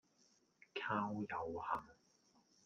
[0.73, 1.83] 靠右行